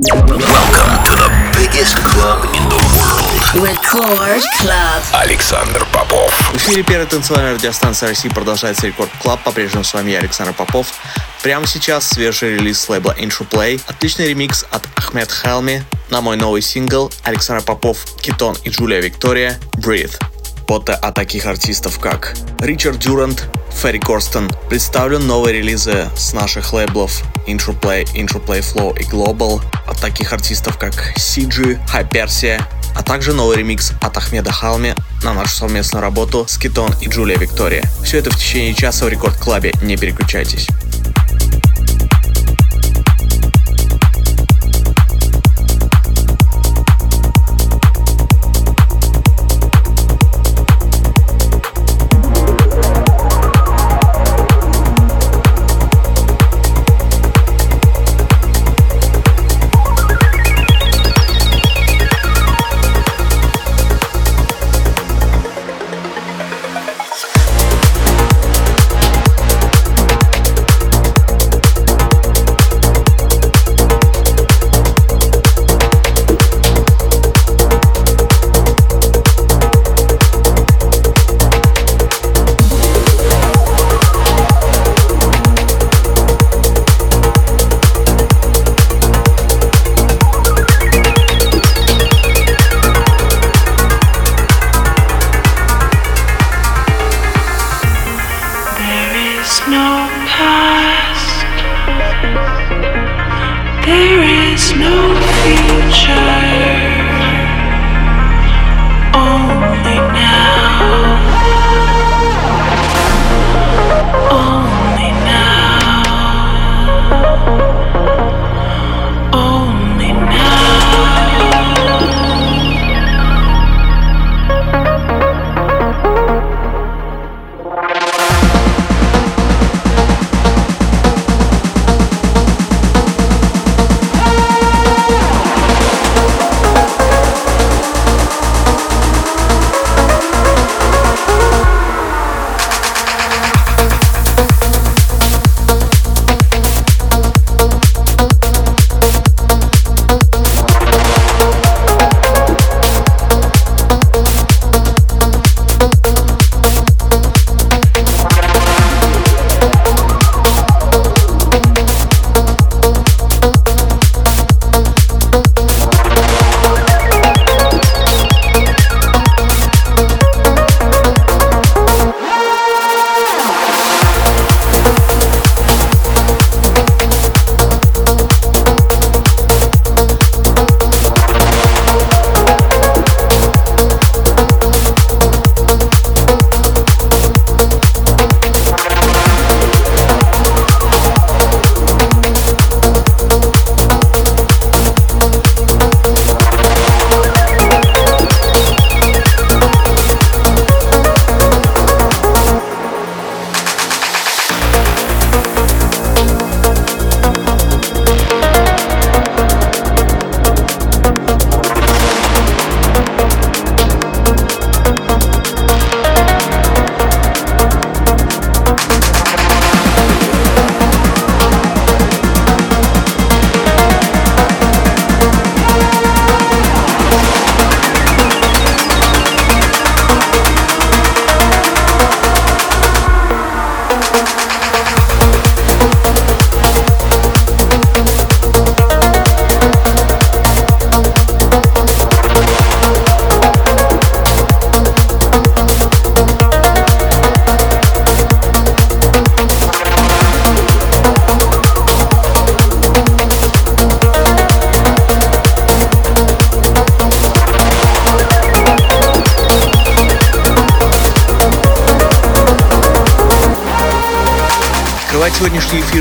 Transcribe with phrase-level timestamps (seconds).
[0.00, 1.28] Welcome to the
[1.58, 3.66] biggest club in the world.
[3.66, 5.02] Record Club.
[5.12, 6.30] Александр Попов.
[6.52, 9.42] В эфире первой танцевальной радиостанции России продолжается Record Club.
[9.42, 10.86] По-прежнему с вами я, Александр Попов.
[11.42, 13.80] Прямо сейчас свежий релиз с лейбла Interplay.
[13.88, 19.58] Отличный ремикс от Ahmed Helmy на мой новый сингл Александр Попов, Китон и Джулия Виктория
[19.78, 20.16] «Breathe».
[20.68, 24.50] Пота от таких артистов, как Ричард Дюрант, Ферри Корстон.
[24.68, 30.94] Представлен новые релизы с наших лейблов Interplay, Interplay Flow и Global от таких артистов, как
[31.16, 32.62] CG, Hypersia,
[32.94, 37.38] а также новый ремикс от Ахмеда Халми на нашу совместную работу с Китон и Джулия
[37.38, 37.84] Виктория.
[38.02, 40.68] Все это в течение часа в Рекорд Клабе, не переключайтесь.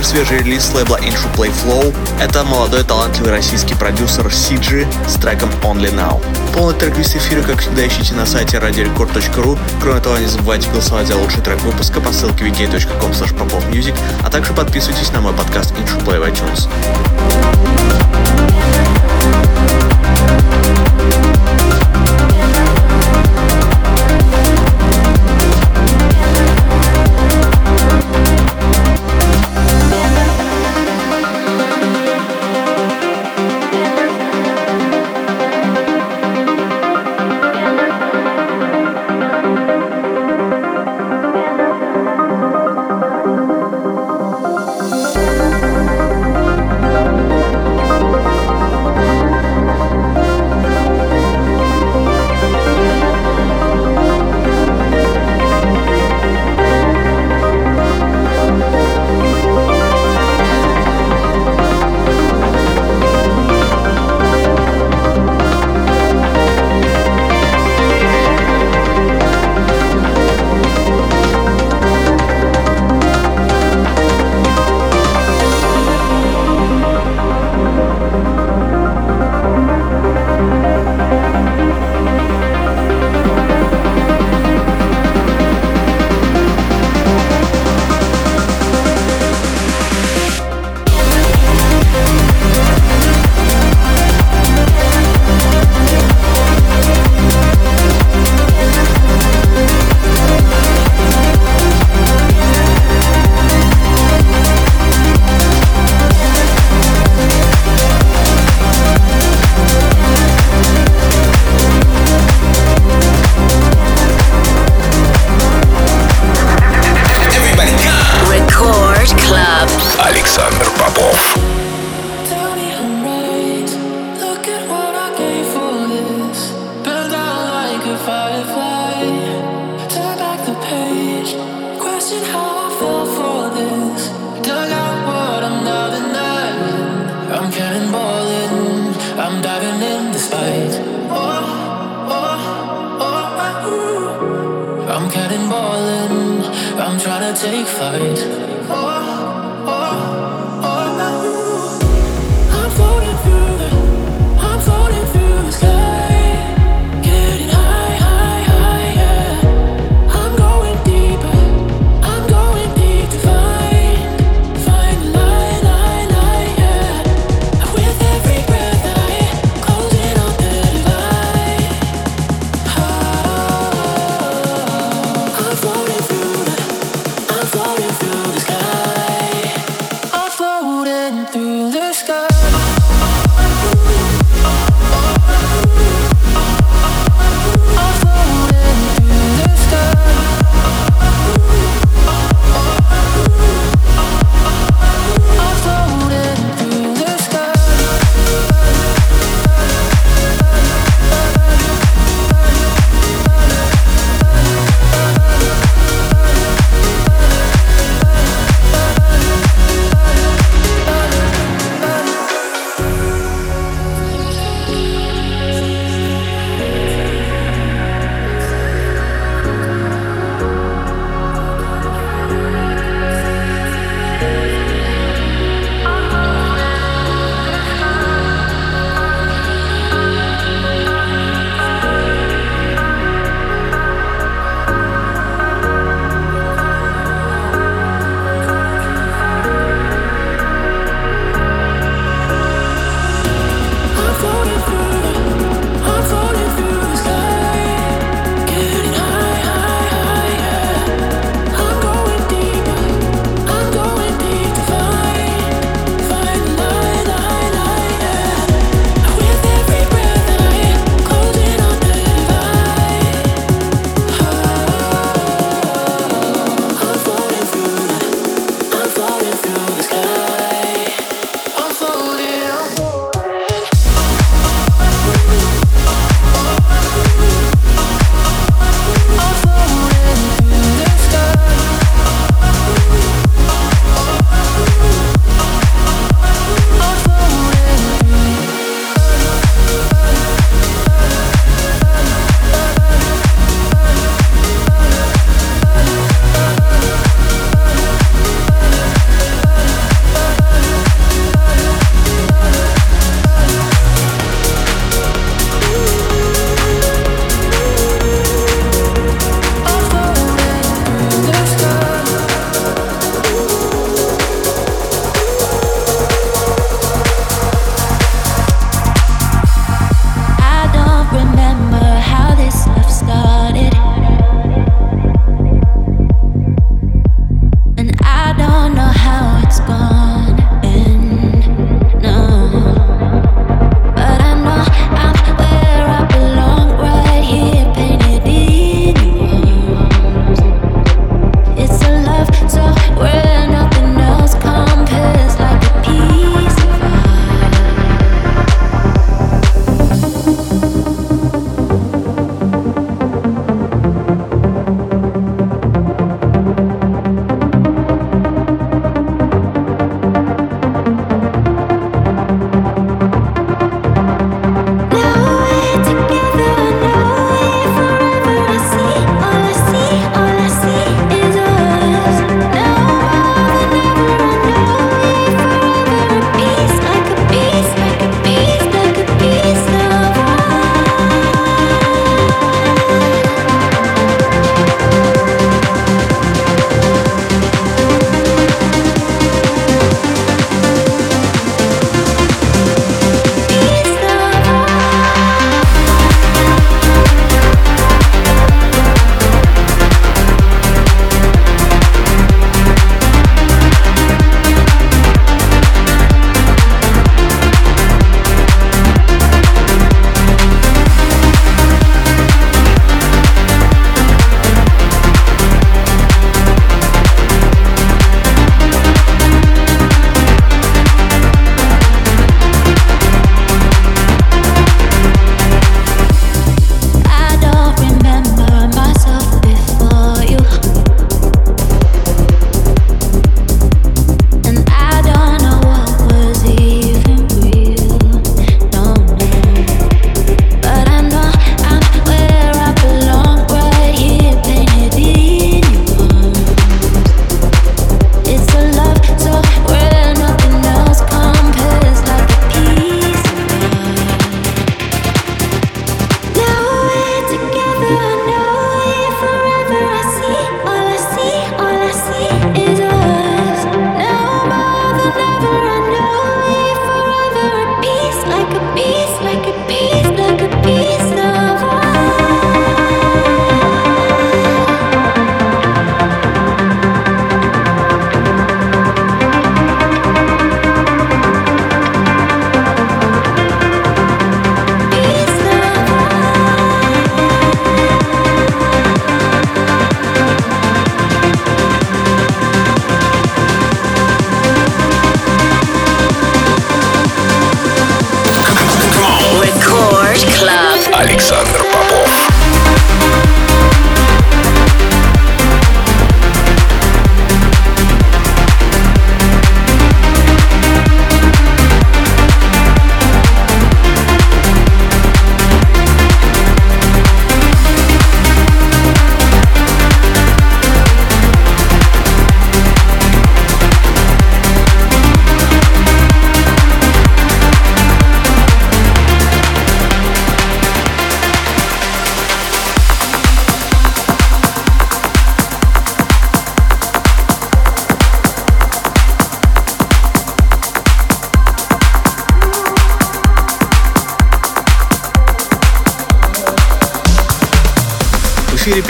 [0.07, 1.93] Свежий релиз лейбла Intro Play Flow.
[2.21, 6.23] Это молодой талантливый российский продюсер CG с треком Only Now.
[6.53, 9.59] Полный трек-лист эфира, как всегда, ищите на сайте radiorecord.ru.
[9.81, 13.11] Кроме того, не забывайте голосовать за лучший трек выпуска по ссылке wiki.com
[14.23, 16.69] а также подписывайтесь на мой подкаст Intro Play в iTunes.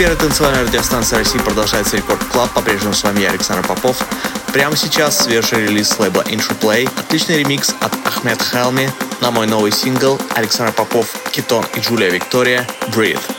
[0.08, 2.50] Эфире первой танцевальной радиостанции России продолжается Record Club.
[2.52, 3.98] По-прежнему с вами я, Александр Попов.
[4.54, 6.90] Прямо сейчас свежий релиз лейбла Interplay.
[6.98, 12.66] Отличный ремикс от Ahmed Helmy на мой новый сингл Александр Попов, Китон и Джулия Виктория
[12.88, 13.37] Breathe.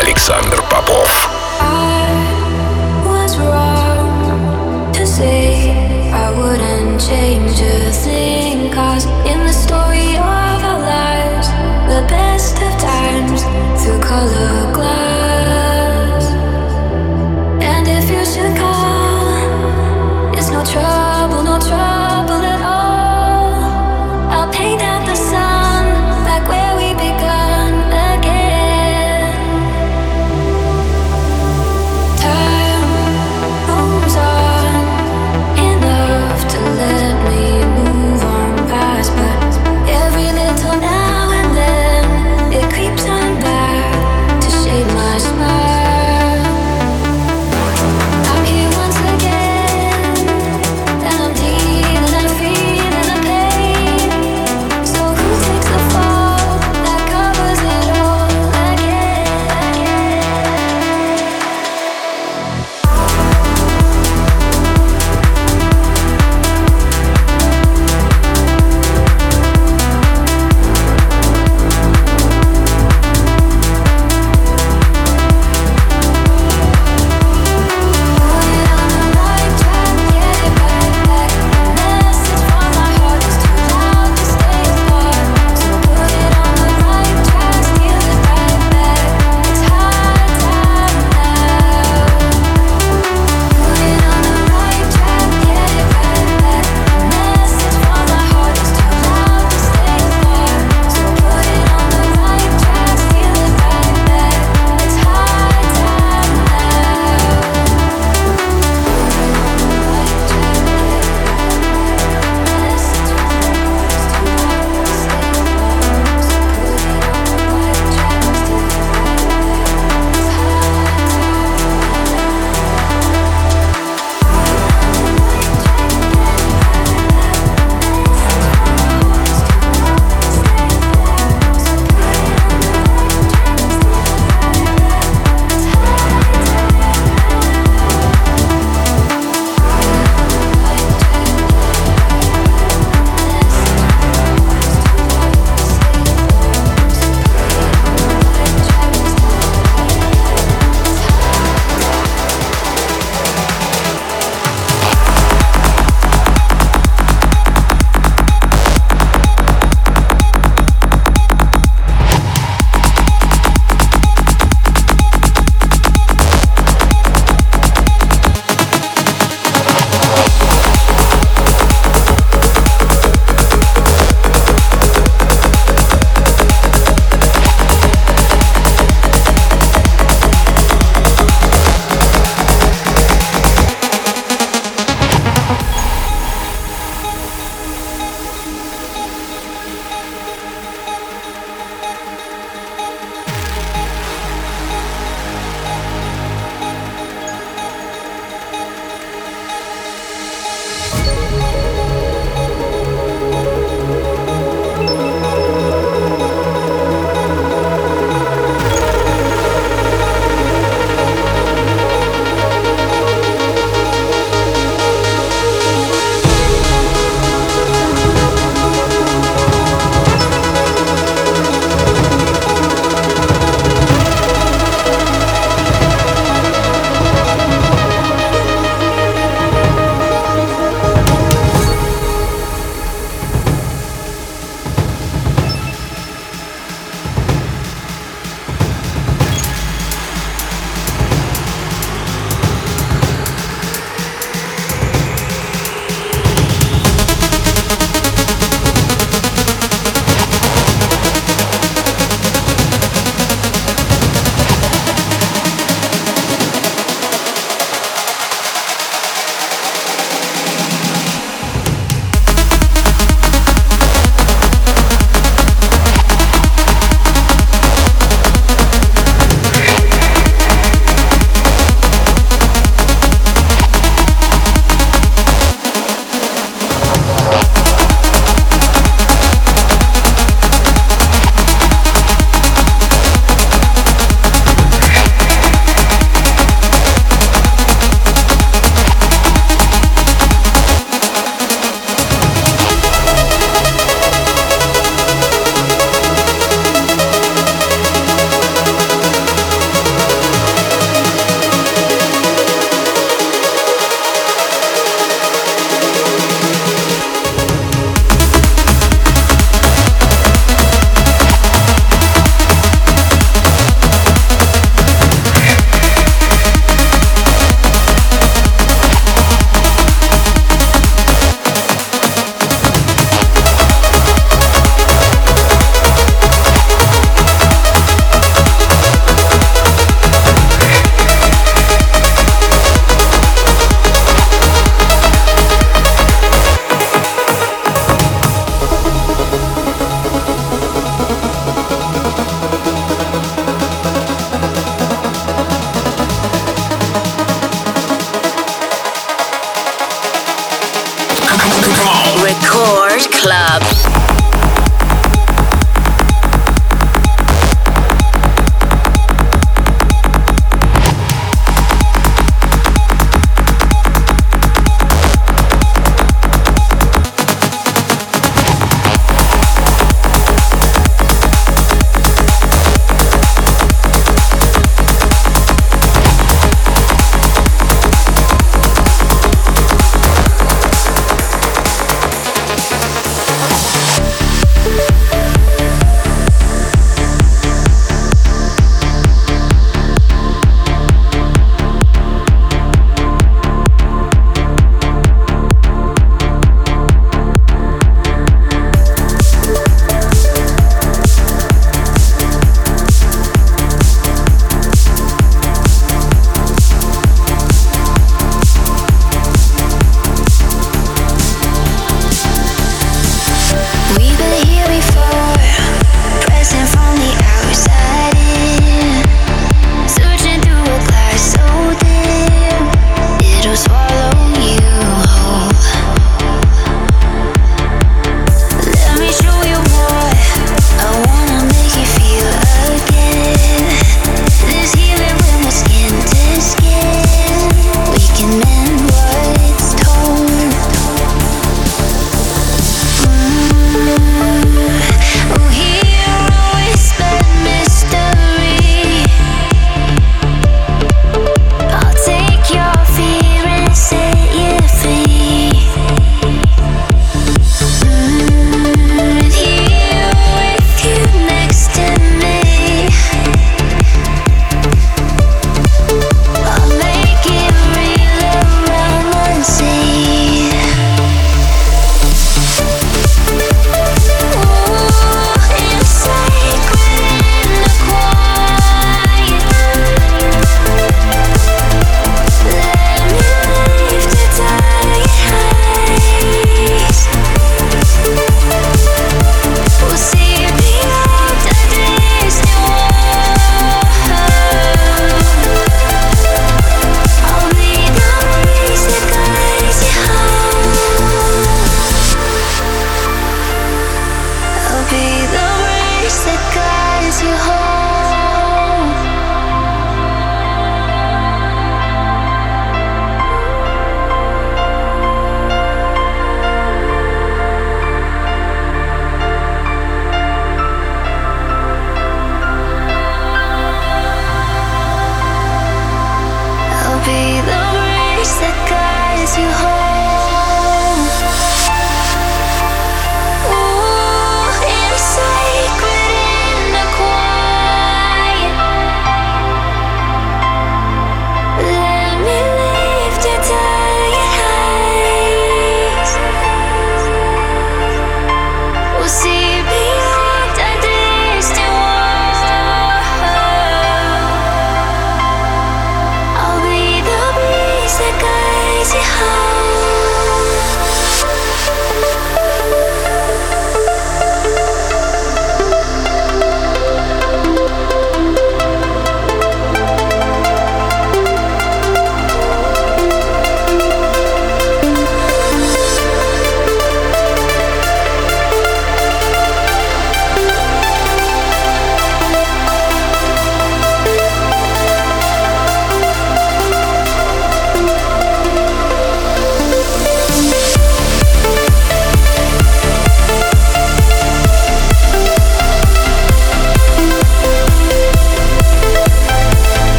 [0.00, 1.29] Александр Попов.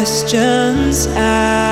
[0.00, 1.69] questions asked.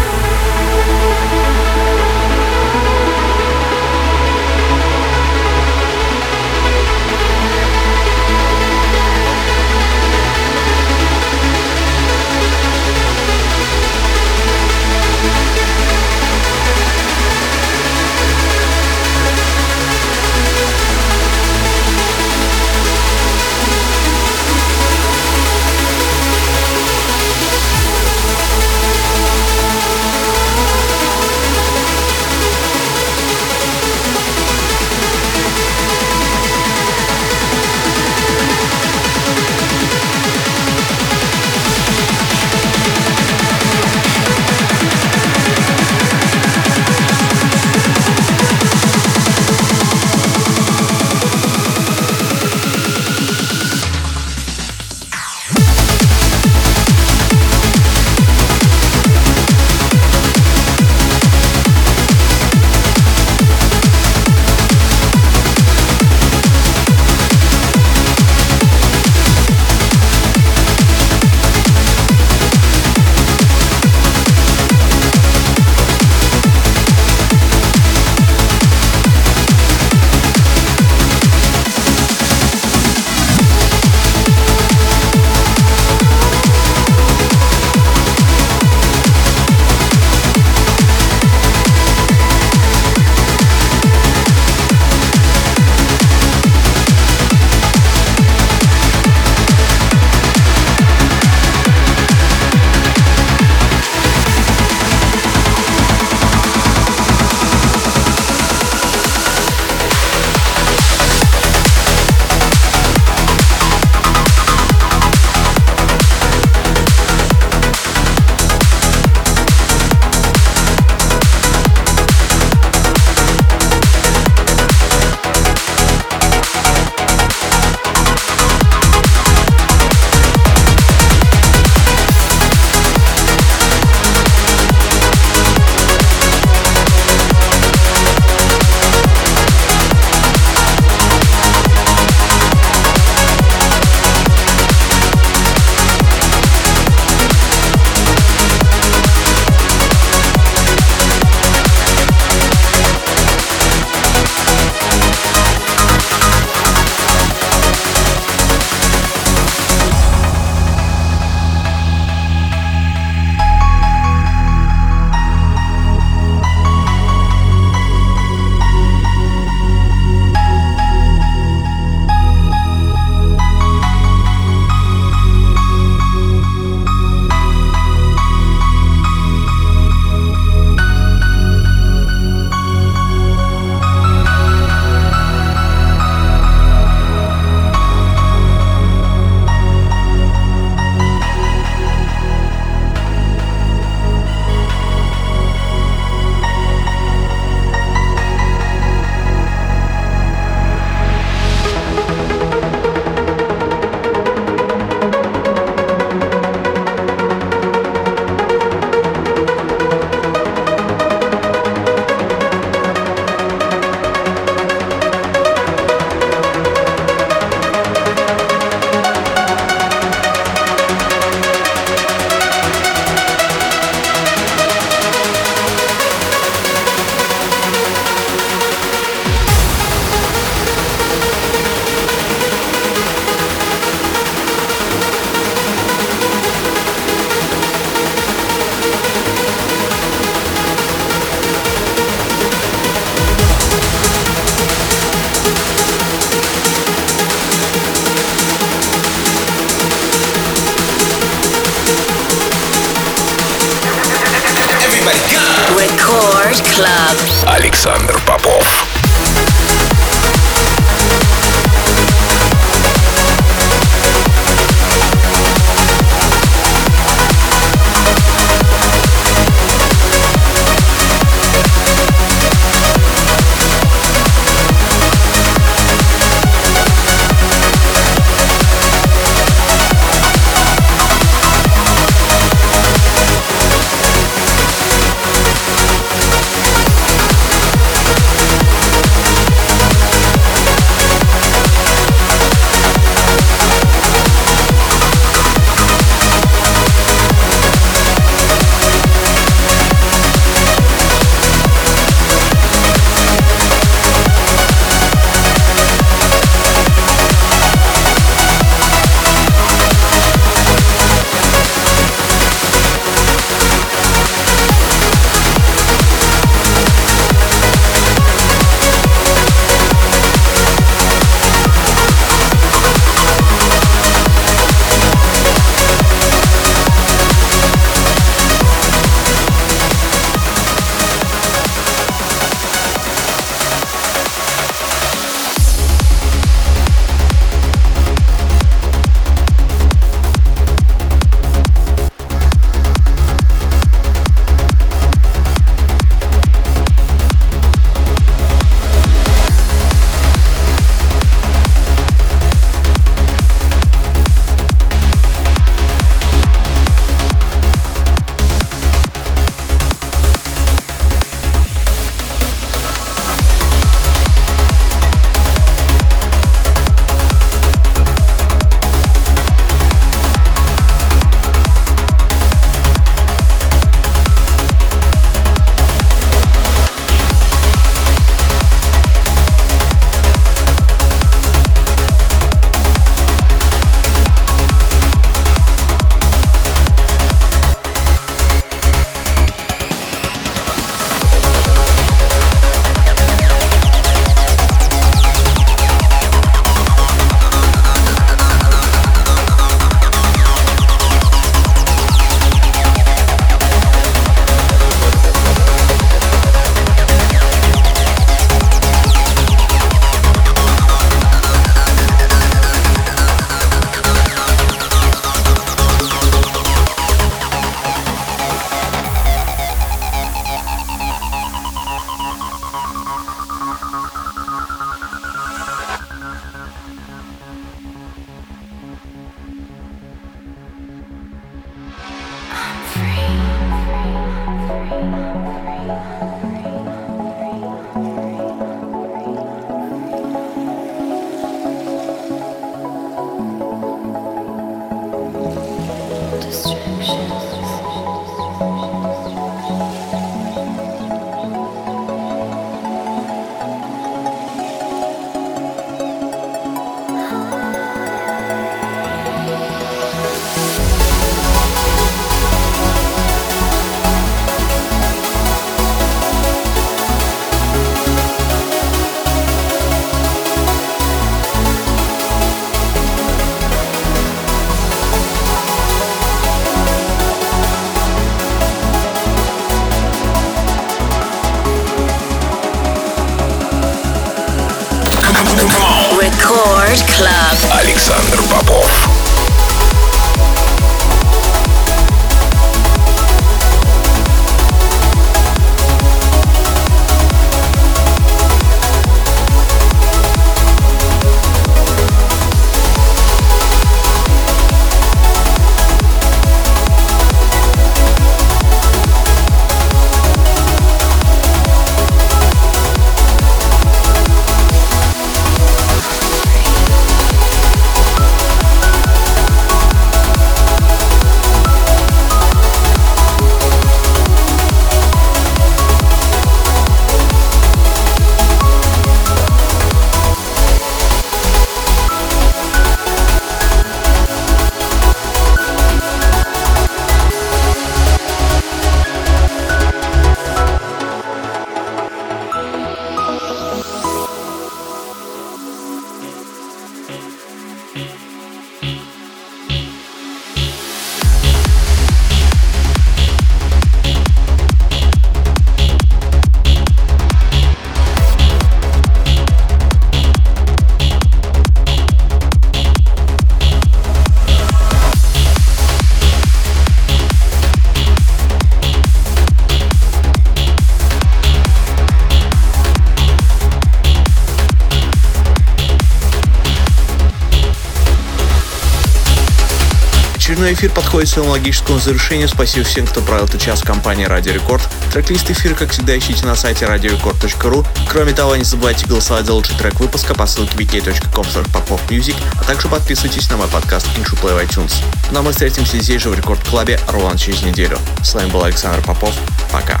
[580.80, 582.48] Эфир подходит к своему логическому завершению.
[582.48, 584.82] Спасибо всем, кто провел этот час в компании Радио Рекорд.
[585.12, 587.86] Трек-лист эфира, как всегда, ищите на сайте radiorecord.ru.
[588.08, 592.88] Кроме того, не забывайте голосовать за лучший трек выпуска по ссылке vk.com popmusic, а также
[592.88, 594.94] подписывайтесь на мой подкаст InShow в iTunes.
[595.32, 597.98] Ну а мы встретимся здесь же в Рекорд Клабе ровно через неделю.
[598.22, 599.34] С вами был Александр Попов.
[599.70, 600.00] Пока.